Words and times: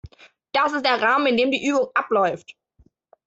Das 0.51 0.73
ist 0.73 0.83
der 0.83 0.99
Rahmen, 0.99 1.27
in 1.27 1.37
dem 1.37 1.51
die 1.51 1.63
Übung 1.63 1.89
abläuft. 1.93 2.55